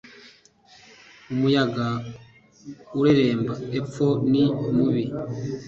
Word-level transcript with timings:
Umuyaga 1.33 1.87
ureremba 2.99 3.53
epfo 3.79 4.07
ni 4.31 4.43
mubi 4.75 5.03